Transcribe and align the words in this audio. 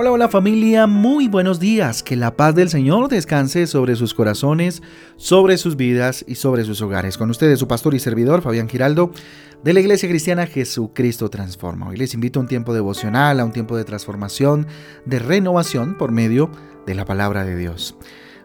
Hola, 0.00 0.12
hola 0.12 0.28
familia, 0.28 0.86
muy 0.86 1.26
buenos 1.26 1.58
días. 1.58 2.04
Que 2.04 2.14
la 2.14 2.36
paz 2.36 2.54
del 2.54 2.68
Señor 2.68 3.08
descanse 3.08 3.66
sobre 3.66 3.96
sus 3.96 4.14
corazones, 4.14 4.80
sobre 5.16 5.58
sus 5.58 5.74
vidas 5.74 6.24
y 6.28 6.36
sobre 6.36 6.62
sus 6.62 6.80
hogares. 6.82 7.18
Con 7.18 7.30
ustedes 7.30 7.58
su 7.58 7.66
pastor 7.66 7.96
y 7.96 7.98
servidor, 7.98 8.40
Fabián 8.40 8.68
Giraldo, 8.68 9.10
de 9.64 9.72
la 9.72 9.80
Iglesia 9.80 10.08
Cristiana 10.08 10.46
Jesucristo 10.46 11.30
Transforma. 11.30 11.88
Hoy 11.88 11.96
les 11.96 12.14
invito 12.14 12.38
a 12.38 12.42
un 12.42 12.48
tiempo 12.48 12.72
devocional, 12.72 13.40
a 13.40 13.44
un 13.44 13.50
tiempo 13.50 13.76
de 13.76 13.82
transformación, 13.82 14.68
de 15.04 15.18
renovación 15.18 15.98
por 15.98 16.12
medio 16.12 16.48
de 16.86 16.94
la 16.94 17.04
palabra 17.04 17.44
de 17.44 17.56
Dios. 17.56 17.96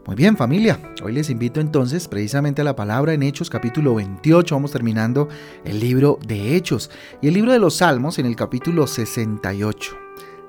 Muy 0.08 0.16
bien 0.16 0.38
familia, 0.38 0.80
hoy 1.04 1.14
les 1.14 1.30
invito 1.30 1.62
entonces 1.62 2.08
precisamente 2.08 2.62
a 2.62 2.66
la 2.66 2.76
palabra 2.76 3.14
en 3.14 3.22
Hechos 3.22 3.52
capítulo 3.52 3.94
28, 3.94 4.56
vamos 4.56 4.72
terminando 4.72 5.30
el 5.66 5.80
libro 5.80 6.18
de 6.28 6.56
Hechos 6.56 6.90
y 7.22 7.28
el 7.28 7.36
libro 7.36 7.52
de 7.52 7.60
los 7.60 7.76
Salmos 7.76 8.18
en 8.18 8.26
el 8.26 8.36
capítulo 8.36 8.88
68. 8.88 9.98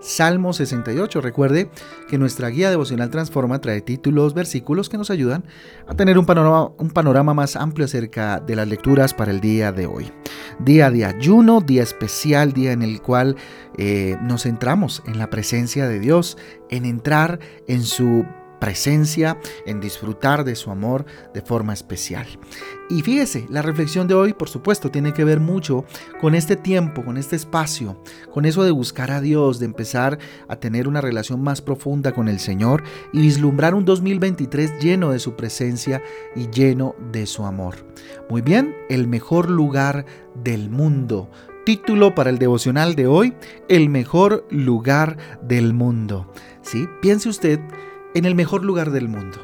Salmo 0.05 0.53
68. 0.53 1.23
Recuerde 1.23 1.71
que 2.09 2.19
nuestra 2.19 2.49
guía 2.49 2.69
devocional 2.69 3.09
Transforma 3.09 3.61
trae 3.62 3.81
títulos, 3.81 4.35
versículos 4.35 4.91
que 4.91 4.99
nos 4.99 5.11
ayudan 5.11 5.45
a 5.89 5.95
tener 5.95 6.19
un 6.19 6.27
panorama, 6.27 6.73
un 6.79 6.91
panorama 6.91 7.33
más 7.33 7.57
amplio 7.57 7.87
acerca 7.87 8.39
de 8.39 8.55
las 8.55 8.69
lecturas 8.69 9.15
para 9.15 9.31
el 9.31 9.41
día 9.41 9.73
de 9.73 9.87
hoy. 9.87 10.12
Día 10.59 10.91
de 10.91 11.07
ayuno, 11.07 11.62
día 11.62 11.83
especial, 11.83 12.53
día 12.53 12.73
en 12.73 12.83
el 12.83 13.01
cual 13.01 13.37
eh, 13.79 14.19
nos 14.21 14.43
centramos 14.43 15.03
en 15.07 15.19
la 15.19 15.31
presencia 15.31 15.89
de 15.89 15.98
Dios, 15.98 16.37
en 16.69 16.84
entrar 16.84 17.41
en 17.67 17.83
su 17.83 18.27
presencia, 18.65 19.37
en 19.67 19.79
disfrutar 19.79 20.43
de 20.43 20.55
su 20.55 20.71
amor 20.71 21.05
de 21.34 21.43
forma 21.43 21.75
especial. 21.75 22.27
Y 22.89 23.03
fíjese, 23.03 23.47
la 23.51 23.61
reflexión 23.61 24.09
de 24.09 24.15
hoy, 24.15 24.33
por 24.33 24.48
supuesto, 24.48 24.91
tiene 24.91 25.12
que 25.12 25.23
ver 25.23 25.39
mucho 25.39 25.84
con 26.19 26.34
este 26.34 26.56
tiempo, 26.56 27.05
con 27.05 27.19
este 27.19 27.37
espacio, 27.37 28.03
con 28.33 28.47
eso 28.47 28.65
de 28.65 28.71
buscar 28.71 29.11
a 29.11 29.21
Dios, 29.21 29.59
de 29.59 29.67
empezar 29.67 30.19
a 30.48 30.56
tener 30.56 30.89
una 30.89 31.03
relación 31.03 31.43
más 31.43 31.61
profunda 31.61 32.12
con 32.12 32.27
el 32.27 32.41
Señor 32.41 32.83
y 33.12 33.21
vislumbrar 33.21 33.75
un 33.75 33.84
2023 33.84 34.78
lleno 34.81 35.11
de 35.11 35.19
su 35.19 35.37
presencia 35.37 36.03
y 36.34 36.49
lleno 36.49 36.95
de 37.12 37.27
su 37.27 37.45
amor. 37.45 37.75
Muy 38.31 38.41
bien, 38.41 38.75
el 38.89 39.09
mejor 39.09 39.51
lugar 39.51 40.06
del 40.43 40.71
mundo. 40.71 41.31
Título 41.67 42.15
para 42.15 42.31
el 42.31 42.39
devocional 42.39 42.95
de 42.95 43.09
hoy, 43.09 43.34
el 43.69 43.91
mejor 43.91 44.47
lugar 44.49 45.19
del 45.43 45.75
mundo. 45.75 46.33
¿Sí? 46.62 46.89
Piense 47.03 47.28
usted 47.28 47.61
en 48.15 48.25
el 48.25 48.34
mejor 48.34 48.65
lugar 48.65 48.91
del 48.91 49.09
mundo. 49.09 49.39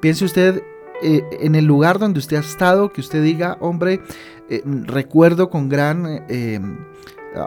Piense 0.00 0.24
usted 0.24 0.62
eh, 1.02 1.22
en 1.40 1.54
el 1.54 1.66
lugar 1.66 1.98
donde 1.98 2.18
usted 2.18 2.38
ha 2.38 2.40
estado, 2.40 2.92
que 2.92 3.00
usted 3.00 3.22
diga, 3.22 3.58
hombre, 3.60 4.00
eh, 4.48 4.62
recuerdo 4.64 5.50
con 5.50 5.68
gran 5.68 6.24
eh, 6.28 6.60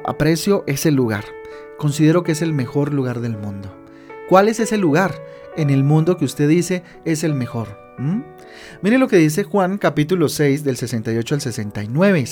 aprecio 0.06 0.64
ese 0.68 0.92
lugar. 0.92 1.26
Considero 1.78 2.24
que 2.24 2.34
es 2.34 2.42
el 2.42 2.54
mejor 2.54 2.94
lugar 2.94 3.22
del 3.22 3.38
mundo. 3.38 3.76
¿Cuál 4.28 4.48
es 4.48 4.60
ese 4.60 4.78
lugar 4.78 5.16
en 5.58 5.72
el 5.72 5.84
mundo 5.84 6.18
que 6.18 6.26
usted 6.26 6.48
dice 6.48 6.84
es 7.06 7.24
el 7.24 7.34
mejor? 7.34 7.80
Mire 8.82 8.98
lo 8.98 9.08
que 9.08 9.18
dice 9.18 9.44
Juan 9.44 9.78
capítulo 9.78 10.30
6 10.30 10.64
del 10.64 10.78
68 10.78 11.36
al 11.36 11.42
69. 11.42 12.26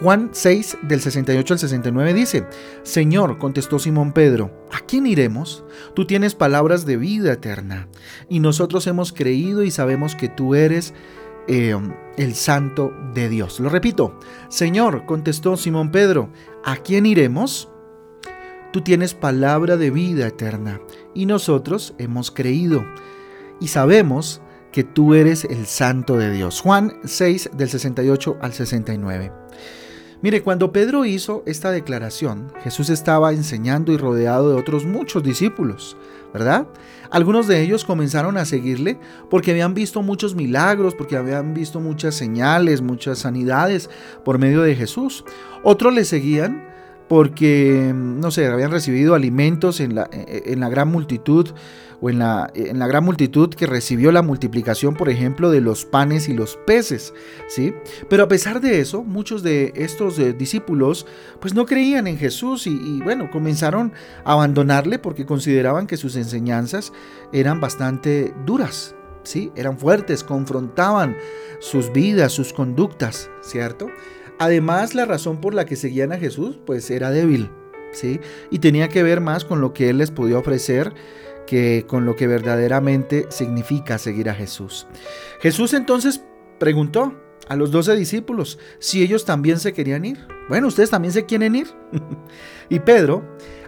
Juan 0.00 0.30
6 0.32 0.78
del 0.82 1.00
68 1.00 1.54
al 1.54 1.60
69 1.60 2.14
dice, 2.14 2.46
Señor, 2.82 3.38
contestó 3.38 3.78
Simón 3.78 4.12
Pedro, 4.12 4.66
¿a 4.72 4.80
quién 4.80 5.06
iremos? 5.06 5.64
Tú 5.94 6.06
tienes 6.06 6.34
palabras 6.34 6.86
de 6.86 6.96
vida 6.96 7.32
eterna, 7.32 7.88
y 8.28 8.40
nosotros 8.40 8.86
hemos 8.86 9.12
creído 9.12 9.62
y 9.62 9.70
sabemos 9.70 10.16
que 10.16 10.28
tú 10.28 10.54
eres 10.54 10.94
eh, 11.46 11.76
el 12.16 12.34
santo 12.34 12.92
de 13.14 13.28
Dios. 13.28 13.60
Lo 13.60 13.68
repito, 13.68 14.18
Señor, 14.48 15.04
contestó 15.06 15.56
Simón 15.56 15.90
Pedro, 15.90 16.30
¿a 16.64 16.76
quién 16.76 17.06
iremos? 17.06 17.68
Tú 18.72 18.80
tienes 18.80 19.14
palabra 19.14 19.76
de 19.76 19.90
vida 19.90 20.26
eterna, 20.26 20.80
y 21.14 21.26
nosotros 21.26 21.94
hemos 21.98 22.30
creído 22.30 22.84
y 23.60 23.68
sabemos 23.68 24.41
que 24.72 24.84
tú 24.84 25.14
eres 25.14 25.44
el 25.44 25.66
santo 25.66 26.16
de 26.16 26.30
Dios. 26.30 26.60
Juan 26.60 26.94
6 27.04 27.50
del 27.54 27.68
68 27.68 28.38
al 28.40 28.52
69. 28.52 29.30
Mire, 30.22 30.42
cuando 30.42 30.72
Pedro 30.72 31.04
hizo 31.04 31.42
esta 31.46 31.70
declaración, 31.70 32.52
Jesús 32.62 32.90
estaba 32.90 33.32
enseñando 33.32 33.92
y 33.92 33.96
rodeado 33.96 34.50
de 34.50 34.54
otros 34.54 34.86
muchos 34.86 35.22
discípulos, 35.22 35.96
¿verdad? 36.32 36.68
Algunos 37.10 37.48
de 37.48 37.60
ellos 37.60 37.84
comenzaron 37.84 38.38
a 38.38 38.44
seguirle 38.44 38.98
porque 39.28 39.50
habían 39.50 39.74
visto 39.74 40.00
muchos 40.00 40.34
milagros, 40.34 40.94
porque 40.94 41.16
habían 41.16 41.54
visto 41.54 41.80
muchas 41.80 42.14
señales, 42.14 42.80
muchas 42.80 43.18
sanidades 43.18 43.90
por 44.24 44.38
medio 44.38 44.62
de 44.62 44.76
Jesús. 44.76 45.24
Otros 45.64 45.92
le 45.92 46.04
seguían 46.04 46.71
porque, 47.12 47.92
no 47.94 48.30
sé, 48.30 48.46
habían 48.46 48.70
recibido 48.70 49.14
alimentos 49.14 49.80
en 49.80 49.94
la, 49.94 50.08
en 50.10 50.60
la 50.60 50.70
gran 50.70 50.88
multitud 50.88 51.50
o 52.00 52.08
en 52.08 52.18
la, 52.18 52.50
en 52.54 52.78
la 52.78 52.86
gran 52.86 53.04
multitud 53.04 53.50
que 53.50 53.66
recibió 53.66 54.12
la 54.12 54.22
multiplicación, 54.22 54.94
por 54.94 55.10
ejemplo, 55.10 55.50
de 55.50 55.60
los 55.60 55.84
panes 55.84 56.30
y 56.30 56.32
los 56.32 56.56
peces, 56.66 57.12
¿sí? 57.48 57.74
Pero 58.08 58.22
a 58.22 58.28
pesar 58.28 58.62
de 58.62 58.80
eso, 58.80 59.04
muchos 59.04 59.42
de 59.42 59.74
estos 59.76 60.18
eh, 60.18 60.32
discípulos 60.32 61.06
pues 61.38 61.52
no 61.52 61.66
creían 61.66 62.06
en 62.06 62.16
Jesús 62.16 62.66
y, 62.66 62.70
y, 62.70 63.02
bueno, 63.02 63.30
comenzaron 63.30 63.92
a 64.24 64.32
abandonarle 64.32 64.98
porque 64.98 65.26
consideraban 65.26 65.86
que 65.86 65.98
sus 65.98 66.16
enseñanzas 66.16 66.94
eran 67.30 67.60
bastante 67.60 68.32
duras, 68.46 68.94
¿sí? 69.22 69.52
Eran 69.54 69.76
fuertes, 69.76 70.24
confrontaban 70.24 71.14
sus 71.60 71.92
vidas, 71.92 72.32
sus 72.32 72.54
conductas, 72.54 73.28
¿cierto? 73.42 73.88
Además, 74.42 74.96
la 74.96 75.04
razón 75.04 75.40
por 75.40 75.54
la 75.54 75.66
que 75.66 75.76
seguían 75.76 76.10
a 76.10 76.18
Jesús 76.18 76.58
pues 76.66 76.90
era 76.90 77.12
débil, 77.12 77.48
¿sí? 77.92 78.18
Y 78.50 78.58
tenía 78.58 78.88
que 78.88 79.04
ver 79.04 79.20
más 79.20 79.44
con 79.44 79.60
lo 79.60 79.72
que 79.72 79.88
él 79.88 79.98
les 79.98 80.10
podía 80.10 80.36
ofrecer 80.36 80.92
que 81.46 81.84
con 81.86 82.06
lo 82.06 82.16
que 82.16 82.26
verdaderamente 82.26 83.26
significa 83.30 83.98
seguir 83.98 84.28
a 84.28 84.34
Jesús. 84.34 84.88
Jesús 85.40 85.74
entonces 85.74 86.24
preguntó 86.58 87.14
a 87.46 87.54
los 87.54 87.70
doce 87.70 87.94
discípulos 87.94 88.58
si 88.80 89.00
ellos 89.04 89.24
también 89.24 89.60
se 89.60 89.72
querían 89.72 90.04
ir. 90.04 90.26
Bueno, 90.48 90.66
ustedes 90.66 90.90
también 90.90 91.12
se 91.12 91.24
quieren 91.24 91.54
ir. 91.54 91.68
y 92.68 92.80
Pedro, 92.80 93.22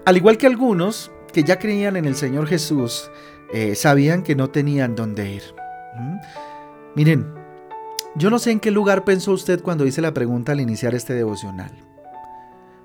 al 0.04 0.16
igual 0.16 0.38
que 0.38 0.48
algunos 0.48 1.12
que 1.32 1.44
ya 1.44 1.60
creían 1.60 1.94
en 1.94 2.04
el 2.04 2.16
Señor 2.16 2.48
Jesús, 2.48 3.12
eh, 3.52 3.76
sabían 3.76 4.24
que 4.24 4.34
no 4.34 4.50
tenían 4.50 4.96
dónde 4.96 5.34
ir. 5.34 5.42
¿Mm? 5.96 6.16
Miren, 6.96 7.43
yo 8.16 8.30
no 8.30 8.38
sé 8.38 8.52
en 8.52 8.60
qué 8.60 8.70
lugar 8.70 9.04
pensó 9.04 9.32
usted 9.32 9.60
cuando 9.60 9.86
hice 9.86 10.00
la 10.00 10.14
pregunta 10.14 10.52
al 10.52 10.60
iniciar 10.60 10.94
este 10.94 11.14
devocional. 11.14 11.72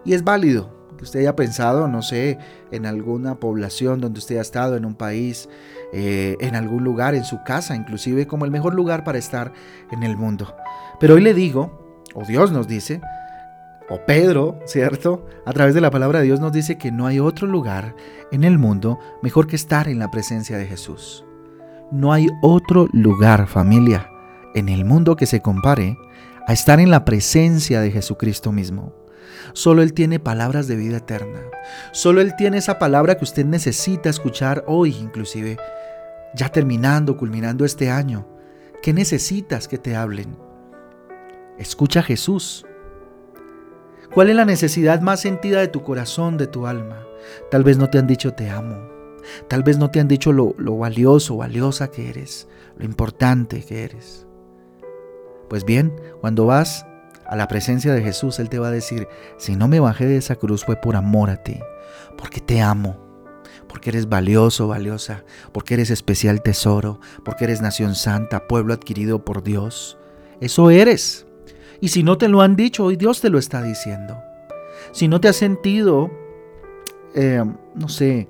Y 0.04 0.14
es 0.14 0.24
válido 0.24 0.80
que 0.98 1.04
usted 1.04 1.22
haya 1.22 1.36
pensado, 1.36 1.88
no 1.88 2.02
sé, 2.02 2.40
en 2.72 2.86
alguna 2.86 3.36
población 3.36 4.02
donde 4.02 4.20
usted 4.20 4.38
ha 4.38 4.42
estado, 4.42 4.76
en 4.76 4.86
un 4.86 4.96
país, 4.96 5.48
eh, 5.94 6.36
en 6.40 6.56
algún 6.56 6.84
lugar, 6.84 7.16
en 7.16 7.24
su 7.24 7.42
casa, 7.44 7.76
inclusive 7.76 8.28
como 8.28 8.46
el 8.46 8.52
mejor 8.52 8.74
lugar 8.74 9.04
para 9.04 9.18
estar 9.18 9.54
en 9.92 10.04
el 10.04 10.18
mundo. 10.18 10.56
Pero 11.00 11.16
hoy 11.16 11.22
le 11.22 11.34
digo, 11.34 12.04
o 12.16 12.26
Dios 12.26 12.52
nos 12.52 12.68
dice, 12.68 13.00
o 13.90 14.06
Pedro, 14.06 14.60
¿cierto? 14.66 15.26
A 15.46 15.54
través 15.54 15.74
de 15.74 15.82
la 15.82 15.92
palabra 15.92 16.20
de 16.20 16.26
Dios 16.26 16.40
nos 16.40 16.52
dice 16.52 16.78
que 16.78 16.92
no 16.92 17.08
hay 17.08 17.20
otro 17.20 17.48
lugar 17.48 17.96
en 18.32 18.44
el 18.44 18.58
mundo 18.58 19.00
mejor 19.22 19.48
que 19.48 19.56
estar 19.56 19.88
en 19.88 20.00
la 20.00 20.12
presencia 20.12 20.58
de 20.58 20.66
Jesús. 20.66 21.24
No 21.92 22.14
hay 22.14 22.28
otro 22.42 22.88
lugar, 22.92 23.48
familia, 23.48 24.10
en 24.56 24.70
el 24.70 24.86
mundo 24.86 25.16
que 25.16 25.26
se 25.26 25.42
compare 25.42 25.98
a 26.48 26.54
estar 26.54 26.80
en 26.80 26.90
la 26.90 27.06
presencia 27.06 27.82
de 27.82 27.92
Jesucristo 27.92 28.52
mismo. 28.52 28.94
Solo 29.54 29.82
Él 29.82 29.94
tiene 29.94 30.20
palabras 30.20 30.68
de 30.68 30.76
vida 30.76 30.98
eterna. 30.98 31.42
Solo 31.92 32.22
Él 32.22 32.36
tiene 32.36 32.58
esa 32.58 32.80
palabra 32.80 33.16
que 33.18 33.24
usted 33.24 33.46
necesita 33.46 34.10
escuchar 34.10 34.64
hoy 34.68 34.96
inclusive. 34.96 35.58
Ya 36.36 36.50
terminando, 36.50 37.18
culminando 37.18 37.66
este 37.66 37.90
año. 37.90 38.28
¿Qué 38.82 38.94
necesitas 38.94 39.68
que 39.68 39.78
te 39.78 39.96
hablen? 39.96 40.38
Escucha 41.58 42.00
a 42.00 42.04
Jesús. 42.04 42.66
¿Cuál 44.14 44.30
es 44.30 44.36
la 44.36 44.46
necesidad 44.46 45.02
más 45.02 45.22
sentida 45.22 45.60
de 45.60 45.68
tu 45.68 45.84
corazón, 45.84 46.38
de 46.38 46.48
tu 46.48 46.66
alma? 46.66 47.06
Tal 47.52 47.64
vez 47.64 47.78
no 47.78 47.90
te 47.90 48.00
han 48.00 48.08
dicho 48.08 48.34
te 48.34 48.50
amo. 48.50 48.90
Tal 49.48 49.64
vez 49.64 49.78
no 49.78 49.92
te 49.92 50.00
han 50.00 50.08
dicho 50.08 50.32
lo, 50.32 50.56
lo 50.58 50.78
valioso, 50.78 51.38
valiosa 51.38 51.90
que 51.90 52.10
eres, 52.10 52.48
lo 52.78 52.86
importante 52.86 53.64
que 53.64 53.84
eres. 53.84 54.26
Pues 55.50 55.66
bien, 55.66 55.94
cuando 56.22 56.46
vas 56.46 56.86
a 57.26 57.36
la 57.36 57.48
presencia 57.48 57.94
de 57.94 58.02
Jesús, 58.02 58.40
Él 58.40 58.50
te 58.50 58.60
va 58.60 58.68
a 58.68 58.72
decir, 58.72 59.08
si 59.38 59.56
no 59.56 59.68
me 59.68 59.80
bajé 59.80 60.06
de 60.06 60.18
esa 60.18 60.36
cruz 60.36 60.64
fue 60.64 60.76
por 60.76 60.96
amor 60.96 61.30
a 61.30 61.44
ti, 61.44 61.60
porque 62.18 62.40
te 62.40 62.62
amo, 62.62 62.98
porque 63.68 63.90
eres 63.90 64.10
valioso, 64.10 64.68
valiosa, 64.68 65.24
porque 65.52 65.76
eres 65.76 65.90
especial 65.90 66.42
tesoro, 66.42 67.00
porque 67.24 67.46
eres 67.46 67.62
nación 67.62 67.96
santa, 67.96 68.48
pueblo 68.48 68.74
adquirido 68.74 69.26
por 69.26 69.44
Dios. 69.44 69.98
Eso 70.40 70.70
eres. 70.70 71.26
Y 71.82 71.90
si 71.90 72.04
no 72.04 72.18
te 72.18 72.28
lo 72.28 72.42
han 72.42 72.56
dicho, 72.56 72.86
hoy 72.86 72.96
Dios 72.96 73.22
te 73.22 73.30
lo 73.30 73.38
está 73.38 73.62
diciendo. 73.62 74.22
Si 74.92 75.08
no 75.08 75.22
te 75.22 75.28
has 75.28 75.36
sentido, 75.36 76.10
eh, 77.16 77.44
no 77.76 77.90
sé, 77.90 78.28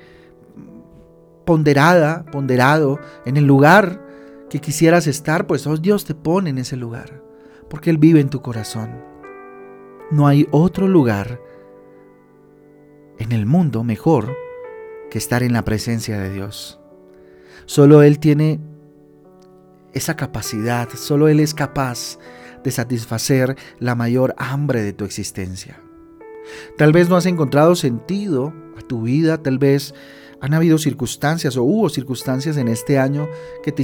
ponderada, 1.46 2.26
ponderado 2.26 3.00
en 3.26 3.38
el 3.38 3.46
lugar 3.46 4.09
que 4.50 4.60
quisieras 4.60 5.08
estar, 5.08 5.48
pues 5.48 5.68
hoy 5.68 5.80
Dios 5.80 6.06
te 6.06 6.16
pone 6.16 6.50
en 6.50 6.58
ese 6.58 6.76
lugar 6.76 7.30
porque 7.70 7.90
Él 7.90 7.98
vive 7.98 8.20
en 8.20 8.30
tu 8.30 8.42
corazón. 8.42 8.90
No 10.12 10.28
hay 10.28 10.48
otro 10.52 10.88
lugar 10.88 11.40
en 13.20 13.32
el 13.32 13.46
mundo 13.46 13.84
mejor 13.84 14.36
que 15.12 15.18
estar 15.18 15.44
en 15.44 15.54
la 15.54 15.64
presencia 15.64 16.20
de 16.20 16.32
Dios. 16.32 16.80
Solo 17.66 18.02
Él 18.02 18.20
tiene 18.20 18.60
esa 19.94 20.16
capacidad, 20.16 20.90
solo 20.90 21.28
Él 21.28 21.40
es 21.40 21.54
capaz 21.54 22.18
de 22.64 22.72
satisfacer 22.72 23.56
la 23.80 23.96
mayor 23.96 24.34
hambre 24.38 24.82
de 24.82 24.94
tu 24.94 25.06
existencia. 25.06 25.80
Tal 26.78 26.92
vez 26.92 27.10
no 27.10 27.16
has 27.16 27.28
encontrado 27.28 27.76
sentido 27.76 28.54
a 28.78 28.82
tu 28.82 29.04
vida, 29.04 29.42
tal 29.44 29.60
vez 29.60 29.94
han 30.42 30.54
habido 30.54 30.78
circunstancias 30.78 31.58
o 31.58 31.64
hubo 31.64 31.90
circunstancias 31.90 32.58
en 32.58 32.68
este 32.68 32.98
año 32.98 33.28
que 33.64 33.72
te, 33.72 33.84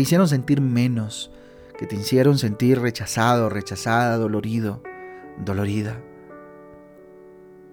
hicieron 0.00 0.28
sentir 0.28 0.60
menos, 0.60 1.30
que 1.78 1.86
te 1.86 1.96
hicieron 1.96 2.38
sentir 2.38 2.80
rechazado, 2.80 3.48
rechazada, 3.48 4.16
dolorido, 4.16 4.82
dolorida. 5.44 6.00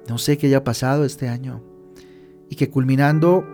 No 0.10 0.18
sé 0.18 0.38
qué 0.38 0.48
haya 0.48 0.64
pasado 0.64 1.06
este 1.06 1.28
año 1.28 1.64
y 2.50 2.56
que 2.56 2.69
culminando 2.69 3.46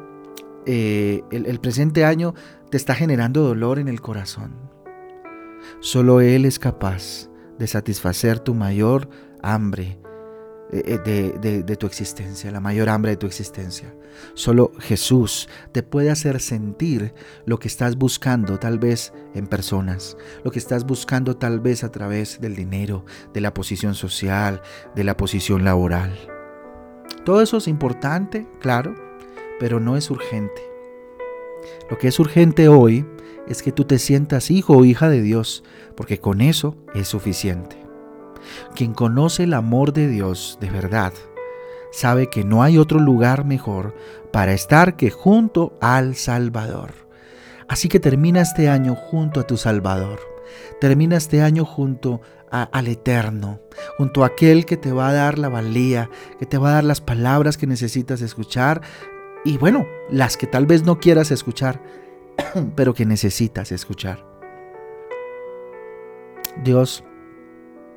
eh, 0.66 1.24
el 1.32 1.60
presente 1.60 2.06
año 2.06 2.34
te 2.70 2.78
está 2.78 2.96
generando 2.96 3.44
dolor 3.44 3.80
en 3.80 3.88
el 3.88 4.02
corazón. 4.02 4.56
Solo 5.80 6.22
Él 6.22 6.46
es 6.46 6.60
capaz 6.60 7.30
de 7.58 7.68
satisfacer 7.68 8.40
tu 8.40 8.54
mayor 8.54 9.10
hambre 9.42 10.00
eh, 10.76 11.00
eh, 11.06 11.64
de, 11.64 11.76
tu 11.78 11.86
existencia, 11.86 12.50
la 12.50 12.60
mayor 12.60 12.90
hambre 12.90 13.12
de 13.12 13.18
tu 13.18 13.28
existencia. 13.28 13.94
Solo 14.34 14.72
Jesús 14.80 15.48
te 15.72 15.84
puede 15.84 16.10
hacer 16.10 16.40
sentir 16.40 17.14
lo 17.46 17.60
que 17.60 17.68
estás 17.68 17.96
buscando 17.96 18.58
tal 18.58 18.80
vez 18.80 19.14
en 19.36 19.46
personas, 19.46 20.18
lo 20.44 20.50
que 20.50 20.58
estás 20.58 20.84
buscando 20.84 21.38
tal 21.38 21.60
vez 21.60 21.84
a 21.84 21.92
través 21.92 22.42
del 22.42 22.56
dinero, 22.56 23.06
de 23.36 23.42
la 23.42 23.54
posición 23.54 23.94
social, 23.94 24.64
de 24.96 25.04
la 25.04 25.16
posición 25.16 25.64
laboral. 25.64 26.18
Todo 27.24 27.44
eso 27.44 27.58
es 27.58 27.68
importante, 27.68 28.48
claro, 28.60 28.96
pero 29.60 29.80
no 29.80 29.96
es 29.96 30.10
urgente. 30.10 30.62
Lo 31.88 32.00
que 32.00 32.08
es 32.08 32.20
urgente 32.20 32.68
hoy 32.68 33.06
es 33.48 33.62
que 33.62 33.72
tú 33.72 33.86
te 33.86 34.00
sientas 34.00 34.50
hijo 34.50 34.76
o 34.76 34.86
hija 34.86 35.08
de 35.08 35.22
Dios, 35.22 35.64
porque 35.96 36.20
con 36.20 36.42
eso 36.42 36.76
es 36.96 37.08
suficiente. 37.10 37.83
Quien 38.76 38.94
conoce 38.94 39.44
el 39.44 39.54
amor 39.54 39.94
de 39.94 40.08
Dios 40.08 40.58
de 40.62 40.70
verdad, 40.70 41.14
sabe 41.92 42.30
que 42.30 42.44
no 42.44 42.64
hay 42.64 42.78
otro 42.78 43.00
lugar 43.00 43.46
mejor 43.46 43.96
para 44.32 44.54
estar 44.54 44.96
que 44.96 45.12
junto 45.12 45.78
al 45.82 46.16
Salvador. 46.16 46.94
Así 47.68 47.88
que 47.88 48.00
termina 48.00 48.42
este 48.42 48.70
año 48.70 48.96
junto 48.96 49.40
a 49.40 49.48
tu 49.48 49.58
Salvador. 49.58 50.20
Termina 50.80 51.18
este 51.18 51.42
año 51.42 51.66
junto 51.66 52.22
al 52.52 52.88
Eterno, 52.88 53.62
junto 53.98 54.24
a 54.24 54.28
aquel 54.28 54.66
que 54.66 54.78
te 54.78 54.92
va 54.92 55.10
a 55.10 55.14
dar 55.14 55.40
la 55.40 55.50
valía, 55.50 56.10
que 56.38 56.46
te 56.46 56.60
va 56.60 56.70
a 56.70 56.74
dar 56.74 56.84
las 56.84 57.02
palabras 57.02 57.58
que 57.58 57.66
necesitas 57.66 58.22
escuchar 58.22 58.82
y 59.44 59.58
bueno, 59.58 59.88
las 60.10 60.38
que 60.38 60.46
tal 60.46 60.68
vez 60.68 60.84
no 60.84 61.00
quieras 61.00 61.32
escuchar, 61.32 61.82
pero 62.76 62.94
que 62.94 63.06
necesitas 63.06 63.72
escuchar. 63.72 64.24
Dios 66.64 67.04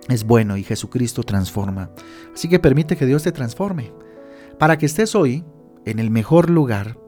es 0.08 0.24
bueno 0.24 0.56
y 0.56 0.64
Jesucristo 0.64 1.22
transforma. 1.22 1.90
Así 2.34 2.48
que 2.48 2.58
permite 2.58 2.96
que 2.96 3.06
Dios 3.06 3.22
te 3.22 3.32
transforme. 3.32 3.92
Para 4.58 4.78
que 4.78 4.86
estés 4.86 5.14
hoy 5.14 5.44
en 5.84 5.98
el 5.98 6.10
mejor 6.10 6.50
lugar, 6.50 6.98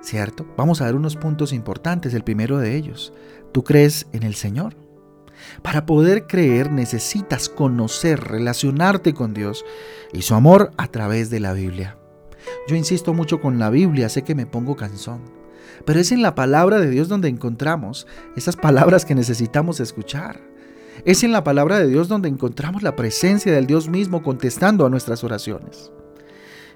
¿cierto? 0.00 0.46
Vamos 0.56 0.80
a 0.80 0.86
ver 0.86 0.94
unos 0.94 1.16
puntos 1.16 1.52
importantes. 1.52 2.14
El 2.14 2.24
primero 2.24 2.58
de 2.58 2.76
ellos, 2.76 3.12
tú 3.52 3.64
crees 3.64 4.06
en 4.12 4.22
el 4.22 4.34
Señor. 4.34 4.76
Para 5.62 5.84
poder 5.86 6.26
creer 6.26 6.72
necesitas 6.72 7.48
conocer, 7.48 8.20
relacionarte 8.20 9.14
con 9.14 9.34
Dios 9.34 9.64
y 10.12 10.22
su 10.22 10.34
amor 10.34 10.70
a 10.78 10.88
través 10.88 11.30
de 11.30 11.40
la 11.40 11.52
Biblia. 11.52 11.98
Yo 12.68 12.76
insisto 12.76 13.12
mucho 13.12 13.40
con 13.40 13.58
la 13.58 13.70
Biblia, 13.70 14.08
sé 14.08 14.22
que 14.22 14.34
me 14.34 14.46
pongo 14.46 14.76
cansón, 14.76 15.22
pero 15.84 16.00
es 16.00 16.12
en 16.12 16.22
la 16.22 16.34
palabra 16.34 16.78
de 16.78 16.90
Dios 16.90 17.08
donde 17.08 17.28
encontramos 17.28 18.06
esas 18.36 18.56
palabras 18.56 19.04
que 19.04 19.14
necesitamos 19.14 19.80
escuchar. 19.80 20.40
Es 21.06 21.22
en 21.22 21.30
la 21.30 21.44
palabra 21.44 21.78
de 21.78 21.86
Dios 21.86 22.08
donde 22.08 22.28
encontramos 22.28 22.82
la 22.82 22.96
presencia 22.96 23.52
del 23.52 23.68
Dios 23.68 23.88
mismo 23.88 24.24
contestando 24.24 24.84
a 24.84 24.90
nuestras 24.90 25.22
oraciones. 25.22 25.92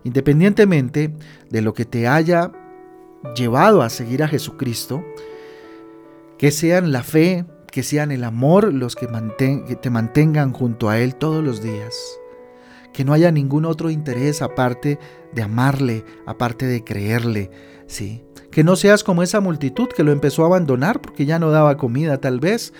Independientemente 0.04 1.12
de 1.50 1.62
lo 1.62 1.74
que 1.74 1.84
te 1.84 2.06
haya 2.06 2.52
llevado 3.34 3.82
a 3.82 3.90
seguir 3.90 4.22
a 4.22 4.28
Jesucristo, 4.28 5.04
que 6.38 6.52
sean 6.52 6.92
la 6.92 7.02
fe, 7.02 7.44
que 7.72 7.82
sean 7.82 8.12
el 8.12 8.22
amor 8.22 8.72
los 8.72 8.94
que, 8.94 9.08
te 9.08 9.90
mantengan 9.90 10.52
junto 10.52 10.88
a 10.88 11.00
Él 11.00 11.16
todos 11.16 11.42
los 11.42 11.60
días. 11.60 11.96
Que 12.92 13.04
no 13.04 13.14
haya 13.14 13.32
ningún 13.32 13.64
otro 13.64 13.90
interés 13.90 14.42
aparte 14.42 15.00
de 15.32 15.42
amarle, 15.42 16.04
aparte 16.24 16.66
de 16.66 16.84
creerle, 16.84 17.50
¿sí? 17.88 18.22
Que 18.52 18.62
no 18.62 18.76
seas 18.76 19.02
como 19.02 19.24
esa 19.24 19.40
multitud 19.40 19.88
que 19.88 20.04
lo 20.04 20.12
empezó 20.12 20.44
a 20.44 20.46
abandonar 20.46 21.00
porque 21.00 21.26
ya 21.26 21.40
no 21.40 21.50
daba 21.50 21.76
comida 21.76 22.20
tal 22.20 22.38
vez, 22.38 22.72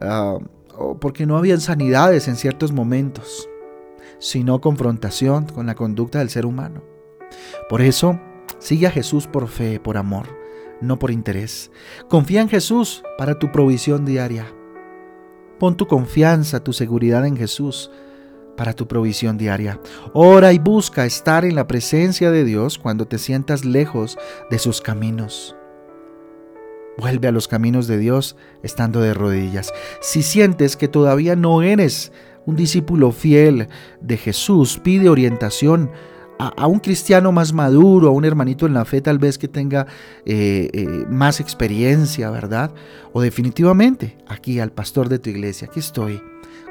ah, 0.00 0.38
o 0.76 0.98
porque 0.98 1.26
no 1.26 1.36
habían 1.36 1.60
sanidades 1.60 2.28
en 2.28 2.36
ciertos 2.36 2.72
momentos, 2.72 3.48
sino 4.18 4.60
confrontación 4.60 5.46
con 5.46 5.66
la 5.66 5.74
conducta 5.74 6.18
del 6.18 6.30
ser 6.30 6.46
humano. 6.46 6.82
Por 7.68 7.82
eso, 7.82 8.20
sigue 8.58 8.86
a 8.86 8.90
Jesús 8.90 9.26
por 9.26 9.48
fe, 9.48 9.80
por 9.80 9.96
amor, 9.96 10.28
no 10.80 10.98
por 10.98 11.10
interés. 11.10 11.70
Confía 12.08 12.40
en 12.40 12.48
Jesús 12.48 13.02
para 13.18 13.38
tu 13.38 13.50
provisión 13.50 14.04
diaria. 14.04 14.46
Pon 15.58 15.76
tu 15.76 15.86
confianza, 15.86 16.62
tu 16.62 16.72
seguridad 16.72 17.26
en 17.26 17.36
Jesús 17.36 17.90
para 18.56 18.74
tu 18.74 18.86
provisión 18.86 19.38
diaria. 19.38 19.80
Ora 20.12 20.52
y 20.52 20.58
busca 20.58 21.06
estar 21.06 21.44
en 21.44 21.54
la 21.54 21.66
presencia 21.66 22.30
de 22.30 22.44
Dios 22.44 22.78
cuando 22.78 23.06
te 23.06 23.18
sientas 23.18 23.64
lejos 23.64 24.18
de 24.50 24.58
sus 24.58 24.80
caminos. 24.80 25.56
Vuelve 26.98 27.28
a 27.28 27.32
los 27.32 27.48
caminos 27.48 27.86
de 27.86 27.98
Dios 27.98 28.36
estando 28.62 29.00
de 29.00 29.14
rodillas. 29.14 29.72
Si 30.00 30.22
sientes 30.22 30.76
que 30.76 30.88
todavía 30.88 31.36
no 31.36 31.62
eres 31.62 32.12
un 32.44 32.56
discípulo 32.56 33.12
fiel 33.12 33.68
de 34.00 34.16
Jesús, 34.16 34.80
pide 34.82 35.08
orientación 35.08 35.90
a, 36.38 36.66
un 36.66 36.80
cristiano 36.80 37.30
más 37.30 37.52
maduro, 37.52 38.08
a 38.08 38.10
un 38.10 38.24
hermanito 38.24 38.66
en 38.66 38.74
la 38.74 38.84
fe 38.84 39.00
tal 39.00 39.18
vez 39.18 39.38
que 39.38 39.48
tenga 39.48 39.86
eh, 40.26 40.68
eh, 40.72 40.86
más 41.08 41.38
experiencia, 41.38 42.30
¿verdad? 42.30 42.74
O 43.12 43.20
definitivamente 43.20 44.18
aquí 44.26 44.58
al 44.58 44.72
pastor 44.72 45.08
de 45.08 45.20
tu 45.20 45.30
iglesia, 45.30 45.68
aquí 45.70 45.78
estoy 45.78 46.20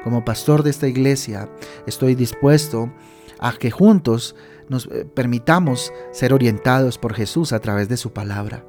como 0.04 0.24
pastor 0.24 0.62
de 0.62 0.70
esta 0.70 0.88
iglesia, 0.88 1.48
estoy 1.86 2.14
dispuesto 2.14 2.92
a 3.38 3.52
que 3.54 3.70
juntos 3.70 4.36
nos 4.68 4.86
eh, 4.86 5.06
permitamos 5.06 5.92
ser 6.12 6.34
orientados 6.34 6.98
por 6.98 7.14
Jesús 7.14 7.52
a 7.52 7.60
través 7.60 7.88
de 7.88 7.96
su 7.96 8.12
palabra. 8.12 8.64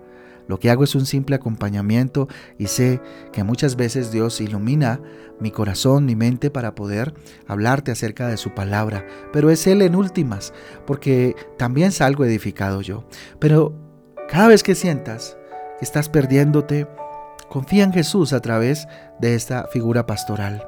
Lo 0.48 0.60
que 0.60 0.70
hago 0.70 0.84
es 0.84 0.96
un 0.96 1.06
simple 1.06 1.36
acompañamiento 1.36 2.28
y 2.58 2.68
sé 2.68 3.02
que 3.32 3.44
muchas 3.44 3.76
veces 3.76 4.12
Dios 4.12 4.42
ilumina 4.42 5.00
mi 5.40 5.52
corazón, 5.52 6.06
mi 6.06 6.16
mente 6.16 6.52
para 6.52 6.76
poder 6.76 7.14
hablarte 7.48 7.92
acerca 7.92 8.28
de 8.28 8.38
su 8.38 8.54
palabra. 8.54 9.06
Pero 9.32 9.50
es 9.50 9.68
Él 9.68 9.82
en 9.82 9.96
últimas, 9.96 10.54
porque 10.86 11.36
también 11.58 11.92
salgo 11.92 12.26
edificado 12.26 12.82
yo. 12.82 13.06
Pero 13.40 13.74
cada 14.30 14.48
vez 14.48 14.64
que 14.64 14.76
sientas 14.76 15.38
que 15.80 15.86
estás 15.86 16.10
perdiéndote, 16.10 16.88
confía 17.50 17.84
en 17.84 17.94
Jesús 17.94 18.34
a 18.34 18.42
través 18.42 18.88
de 19.20 19.36
esta 19.36 19.68
figura 19.68 20.06
pastoral. 20.06 20.68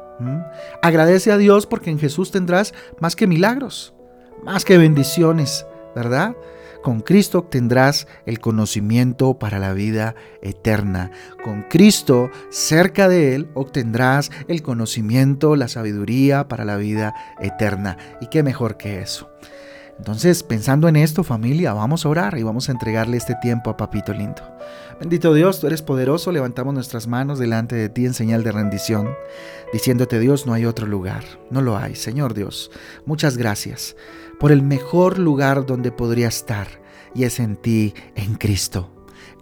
Agradece 0.82 1.32
a 1.32 1.38
Dios 1.38 1.66
porque 1.66 1.90
en 1.90 2.00
Jesús 2.00 2.32
tendrás 2.32 2.74
más 3.00 3.16
que 3.16 3.28
milagros, 3.28 3.94
más 4.44 4.64
que 4.64 4.78
bendiciones, 4.78 5.66
¿verdad? 5.96 6.36
Con 6.86 7.02
Cristo 7.02 7.40
obtendrás 7.40 8.06
el 8.28 8.40
conocimiento 8.40 9.40
para 9.40 9.58
la 9.58 9.74
vida 9.74 10.14
eterna. 10.44 11.10
Con 11.44 11.64
Cristo, 11.64 12.30
cerca 12.52 13.10
de 13.10 13.34
Él, 13.34 13.50
obtendrás 13.56 14.30
el 14.48 14.62
conocimiento, 14.62 15.56
la 15.56 15.68
sabiduría 15.68 16.48
para 16.48 16.64
la 16.64 16.78
vida 16.78 17.16
eterna. 17.40 17.98
¿Y 18.22 18.28
qué 18.28 18.44
mejor 18.44 18.78
que 18.78 19.02
eso? 19.02 19.32
Entonces, 19.98 20.44
pensando 20.44 20.88
en 20.88 20.96
esto, 20.96 21.24
familia, 21.24 21.74
vamos 21.74 22.06
a 22.06 22.10
orar 22.10 22.38
y 22.38 22.44
vamos 22.44 22.70
a 22.70 22.74
entregarle 22.74 23.18
este 23.18 23.34
tiempo 23.42 23.72
a 23.72 23.78
Papito 23.78 24.14
Lindo. 24.14 24.44
Bendito 25.00 25.34
Dios, 25.34 25.60
tú 25.60 25.68
eres 25.68 25.82
poderoso, 25.82 26.32
levantamos 26.32 26.74
nuestras 26.74 27.06
manos 27.06 27.38
delante 27.38 27.76
de 27.76 27.90
ti 27.90 28.06
en 28.06 28.14
señal 28.14 28.44
de 28.44 28.54
rendición, 28.54 29.10
diciéndote 29.74 30.20
Dios, 30.20 30.48
no 30.48 30.54
hay 30.54 30.66
otro 30.66 30.88
lugar, 30.88 31.26
no 31.50 31.62
lo 31.62 31.78
hay, 31.78 31.96
Señor 31.96 32.34
Dios. 32.34 32.72
Muchas 33.06 33.36
gracias 33.36 33.98
por 34.40 34.54
el 34.54 34.62
mejor 34.62 35.20
lugar 35.20 35.66
donde 35.66 35.92
podría 35.92 36.30
estar, 36.30 36.68
y 37.14 37.26
es 37.26 37.42
en 37.42 37.58
ti, 37.58 37.94
en 38.16 38.36
Cristo. 38.36 38.95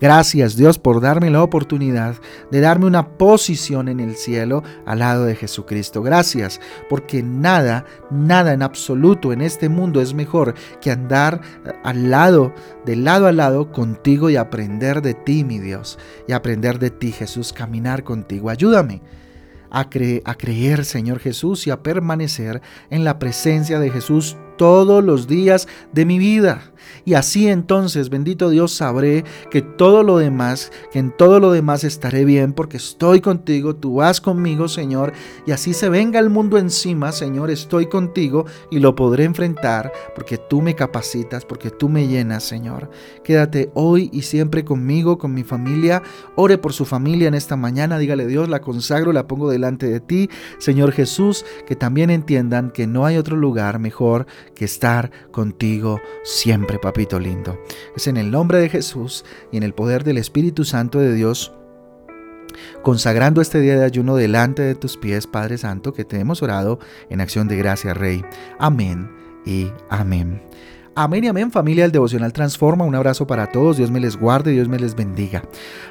Gracias 0.03 0.57
Dios 0.57 0.79
por 0.79 0.99
darme 0.99 1.29
la 1.29 1.41
oportunidad 1.41 2.17
de 2.51 2.59
darme 2.59 2.87
una 2.87 3.17
posición 3.17 3.87
en 3.87 4.01
el 4.01 4.17
cielo 4.17 4.61
al 4.85 4.99
lado 4.99 5.23
de 5.23 5.33
Jesucristo. 5.33 6.03
Gracias 6.03 6.59
porque 6.89 7.23
nada, 7.23 7.85
nada 8.11 8.51
en 8.51 8.63
absoluto 8.63 9.31
en 9.31 9.39
este 9.39 9.69
mundo 9.69 10.01
es 10.01 10.13
mejor 10.13 10.55
que 10.81 10.91
andar 10.91 11.39
eh, 11.65 11.71
al 11.85 12.11
lado, 12.11 12.53
de 12.85 12.97
lado 12.97 13.27
a 13.27 13.31
lado 13.31 13.71
contigo 13.71 14.29
y 14.29 14.35
aprender 14.35 15.01
de 15.01 15.13
ti, 15.13 15.45
mi 15.45 15.59
Dios, 15.59 15.97
y 16.27 16.33
aprender 16.33 16.79
de 16.79 16.89
ti, 16.89 17.13
Jesús, 17.13 17.53
caminar 17.53 18.03
contigo. 18.03 18.49
Ayúdame. 18.49 19.01
A, 19.71 19.87
a, 20.25 20.35
creer, 20.35 20.83
Señor 20.83 21.19
Jesús, 21.19 21.65
y 21.65 21.71
a 21.71 21.81
permanecer 21.81 22.61
en 22.89 23.05
la 23.05 23.19
presencia 23.19 23.79
de 23.79 23.89
Jesús 23.89 24.35
todos 24.57 25.03
los 25.03 25.27
días 25.27 25.67
de 25.93 26.05
mi 26.05 26.19
vida. 26.19 26.72
Y 27.05 27.13
así 27.15 27.47
entonces, 27.47 28.09
bendito 28.09 28.49
Dios, 28.49 28.73
sabré 28.73 29.23
que 29.51 29.61
todo 29.61 30.03
lo 30.03 30.17
demás, 30.17 30.71
que 30.91 30.99
en 30.99 31.15
todo 31.15 31.39
lo 31.39 31.51
demás 31.51 31.83
estaré 31.83 32.25
bien 32.25 32.53
porque 32.53 32.77
estoy 32.77 33.21
contigo, 33.21 33.75
tú 33.75 33.95
vas 33.95 34.21
conmigo, 34.21 34.67
Señor, 34.67 35.13
y 35.45 35.51
así 35.51 35.73
se 35.73 35.89
venga 35.89 36.19
el 36.19 36.29
mundo 36.29 36.57
encima, 36.57 37.11
Señor, 37.11 37.51
estoy 37.51 37.87
contigo 37.87 38.45
y 38.71 38.79
lo 38.79 38.95
podré 38.95 39.23
enfrentar 39.23 39.91
porque 40.15 40.37
tú 40.37 40.61
me 40.61 40.75
capacitas, 40.75 41.45
porque 41.45 41.69
tú 41.69 41.89
me 41.89 42.07
llenas, 42.07 42.43
Señor. 42.43 42.89
Quédate 43.23 43.71
hoy 43.73 44.09
y 44.11 44.23
siempre 44.23 44.63
conmigo, 44.63 45.17
con 45.17 45.33
mi 45.33 45.43
familia. 45.43 46.01
Ore 46.35 46.57
por 46.57 46.73
su 46.73 46.85
familia 46.85 47.27
en 47.27 47.33
esta 47.33 47.55
mañana, 47.55 47.97
dígale 47.97 48.27
Dios, 48.27 48.49
la 48.49 48.61
consagro, 48.61 49.13
la 49.13 49.27
pongo 49.27 49.49
delante 49.49 49.87
de 49.87 49.99
ti, 49.99 50.29
Señor 50.59 50.91
Jesús, 50.91 51.45
que 51.65 51.75
también 51.75 52.09
entiendan 52.09 52.71
que 52.71 52.87
no 52.87 53.05
hay 53.05 53.17
otro 53.17 53.35
lugar 53.35 53.79
mejor 53.79 54.25
que 54.55 54.65
estar 54.65 55.11
contigo 55.31 55.99
siempre, 56.23 56.72
papito 56.79 57.19
lindo. 57.19 57.59
Es 57.95 58.07
en 58.07 58.17
el 58.17 58.31
nombre 58.31 58.59
de 58.59 58.69
Jesús 58.69 59.25
y 59.51 59.57
en 59.57 59.63
el 59.63 59.73
poder 59.73 60.03
del 60.03 60.17
Espíritu 60.17 60.65
Santo 60.65 60.99
de 60.99 61.13
Dios 61.13 61.53
consagrando 62.81 63.41
este 63.41 63.59
día 63.59 63.77
de 63.77 63.85
ayuno 63.85 64.15
delante 64.15 64.61
de 64.61 64.75
tus 64.75 64.97
pies, 64.97 65.27
Padre 65.27 65.57
Santo, 65.57 65.93
que 65.93 66.05
te 66.05 66.19
hemos 66.19 66.41
orado 66.41 66.79
en 67.09 67.21
acción 67.21 67.47
de 67.47 67.57
gracia, 67.57 67.93
Rey. 67.93 68.23
Amén 68.59 69.09
y 69.45 69.71
amén. 69.89 70.41
Amén 70.95 71.23
y 71.23 71.27
amén 71.27 71.49
familia 71.49 71.85
del 71.85 71.91
Devocional 71.91 72.33
Transforma. 72.33 72.85
Un 72.85 72.93
abrazo 72.93 73.25
para 73.25 73.47
todos. 73.47 73.77
Dios 73.77 73.89
me 73.89 73.99
les 73.99 74.15
guarde, 74.15 74.51
Dios 74.51 74.67
me 74.69 74.77
les 74.77 74.93
bendiga. 74.93 75.41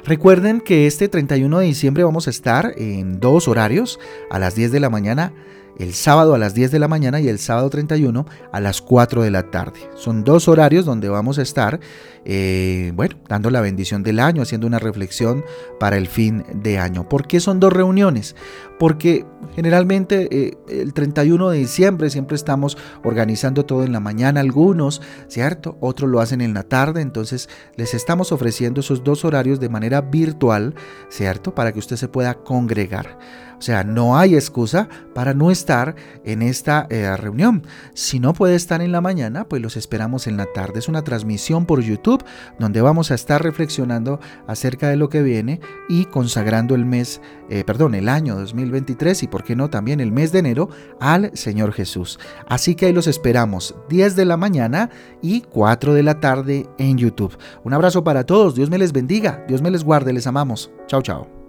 Recuerden 0.05 0.61
que 0.61 0.87
este 0.87 1.09
31 1.09 1.59
de 1.59 1.65
diciembre 1.65 2.05
vamos 2.05 2.27
a 2.27 2.29
estar 2.29 2.73
en 2.77 3.19
dos 3.19 3.49
horarios, 3.49 3.99
a 4.29 4.39
las 4.39 4.55
10 4.55 4.71
de 4.71 4.79
la 4.79 4.89
mañana 4.89 5.33
el 5.77 5.93
sábado 5.93 6.35
a 6.35 6.37
las 6.37 6.53
10 6.53 6.71
de 6.71 6.79
la 6.79 6.87
mañana 6.87 7.19
y 7.19 7.27
el 7.27 7.39
sábado 7.39 7.69
31 7.69 8.25
a 8.51 8.59
las 8.59 8.81
4 8.81 9.23
de 9.23 9.31
la 9.31 9.49
tarde. 9.49 9.79
Son 9.95 10.23
dos 10.23 10.47
horarios 10.47 10.85
donde 10.85 11.09
vamos 11.09 11.39
a 11.39 11.41
estar, 11.41 11.79
eh, 12.25 12.91
bueno, 12.95 13.15
dando 13.27 13.49
la 13.49 13.61
bendición 13.61 14.03
del 14.03 14.19
año, 14.19 14.41
haciendo 14.41 14.67
una 14.67 14.79
reflexión 14.79 15.43
para 15.79 15.97
el 15.97 16.07
fin 16.07 16.43
de 16.53 16.77
año. 16.77 17.09
¿Por 17.09 17.27
qué 17.27 17.39
son 17.39 17.59
dos 17.59 17.73
reuniones? 17.73 18.35
Porque 18.79 19.25
generalmente 19.55 20.27
eh, 20.31 20.57
el 20.69 20.93
31 20.93 21.49
de 21.49 21.57
diciembre 21.59 22.09
siempre 22.09 22.35
estamos 22.35 22.77
organizando 23.03 23.65
todo 23.65 23.83
en 23.83 23.93
la 23.93 23.99
mañana, 23.99 24.41
algunos, 24.41 24.92
¿cierto? 25.27 25.77
Otros 25.79 26.09
lo 26.09 26.19
hacen 26.19 26.41
en 26.41 26.53
la 26.53 26.63
tarde, 26.63 27.01
entonces 27.01 27.49
les 27.75 27.93
estamos 27.93 28.31
ofreciendo 28.31 28.81
esos 28.81 29.03
dos 29.03 29.25
horarios 29.25 29.59
de 29.59 29.69
manera 29.69 30.01
virtual, 30.01 30.75
¿cierto? 31.09 31.55
Para 31.55 31.71
que 31.71 31.79
usted 31.79 31.95
se 31.95 32.07
pueda 32.07 32.35
congregar. 32.35 33.17
O 33.63 33.65
sea, 33.65 33.85
no 33.85 34.17
hay 34.17 34.35
excusa 34.35 34.89
para 35.13 35.33
no 35.33 35.49
estar 35.49 35.95
en 36.25 36.41
esta 36.41 36.85
eh, 36.89 37.15
reunión. 37.15 37.63
Si 37.93 38.19
no 38.19 38.33
puede 38.33 38.55
estar 38.55 38.81
en 38.81 38.91
la 38.91 38.99
mañana, 38.99 39.45
pues 39.47 39.61
los 39.61 39.77
esperamos 39.77 40.27
en 40.27 40.35
la 40.35 40.47
tarde. 40.47 40.79
Es 40.79 40.89
una 40.89 41.05
transmisión 41.05 41.65
por 41.65 41.79
YouTube 41.79 42.25
donde 42.59 42.81
vamos 42.81 43.09
a 43.09 43.15
estar 43.15 43.41
reflexionando 43.41 44.19
acerca 44.47 44.89
de 44.89 44.97
lo 44.97 45.07
que 45.07 45.21
viene 45.21 45.61
y 45.87 46.03
consagrando 46.03 46.75
el 46.75 46.83
mes, 46.83 47.21
eh, 47.49 47.63
perdón, 47.63 47.95
el 47.95 48.09
año 48.09 48.35
2023 48.35 49.23
y 49.23 49.27
por 49.27 49.45
qué 49.45 49.55
no 49.55 49.69
también 49.69 50.01
el 50.01 50.11
mes 50.11 50.33
de 50.33 50.39
enero 50.39 50.67
al 50.99 51.31
Señor 51.33 51.71
Jesús. 51.71 52.19
Así 52.49 52.75
que 52.75 52.87
ahí 52.87 52.93
los 52.93 53.07
esperamos 53.07 53.75
10 53.87 54.17
de 54.17 54.25
la 54.25 54.35
mañana 54.35 54.82
y 55.21 55.41
4 55.41 55.93
de 55.93 56.03
la 56.03 56.19
tarde 56.19 56.67
en 56.77 56.97
YouTube. 56.97 57.37
Un 57.63 57.73
abrazo 57.73 58.03
para 58.03 58.25
todos, 58.25 58.55
Dios 58.55 58.69
me 58.69 58.77
les 58.77 58.93
bendiga, 58.93 59.43
Dios 59.47 59.61
me 59.61 59.71
les 59.71 59.83
guarde, 59.83 60.13
les 60.13 60.27
amamos. 60.27 60.71
Chao, 60.87 61.01
chao. 61.01 61.42